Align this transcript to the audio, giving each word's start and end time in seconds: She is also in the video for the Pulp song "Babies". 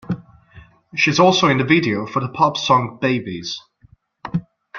She 0.95 1.11
is 1.11 1.19
also 1.19 1.47
in 1.47 1.59
the 1.59 1.63
video 1.63 2.07
for 2.07 2.21
the 2.21 2.29
Pulp 2.29 2.57
song 2.57 2.97
"Babies". 2.99 3.61